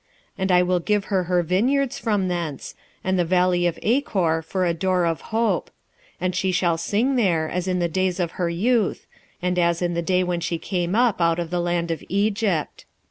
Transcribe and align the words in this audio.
2:15 0.33 0.33
And 0.39 0.51
I 0.51 0.63
will 0.63 0.79
give 0.79 1.05
her 1.05 1.23
her 1.25 1.43
vineyards 1.43 1.99
from 1.99 2.27
thence, 2.27 2.73
and 3.03 3.19
the 3.19 3.23
valley 3.23 3.67
of 3.67 3.77
Achor 3.83 4.41
for 4.41 4.65
a 4.65 4.73
door 4.73 5.05
of 5.05 5.21
hope: 5.29 5.69
and 6.19 6.33
she 6.35 6.51
shall 6.51 6.75
sing 6.79 7.17
there, 7.17 7.47
as 7.47 7.67
in 7.67 7.77
the 7.77 7.87
days 7.87 8.19
of 8.19 8.31
her 8.41 8.49
youth, 8.49 9.05
and 9.43 9.59
as 9.59 9.79
in 9.79 9.93
the 9.93 10.01
day 10.01 10.23
when 10.23 10.39
she 10.39 10.57
came 10.57 10.95
up 10.95 11.21
out 11.21 11.37
of 11.37 11.51
the 11.51 11.61
land 11.61 11.91
of 11.91 12.01
Egypt. 12.09 12.85